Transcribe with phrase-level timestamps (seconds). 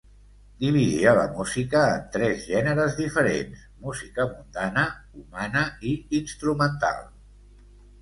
[0.61, 4.89] Dividia la música en tres gèneres diferents: música mundana,
[5.23, 7.03] humana i instrumental.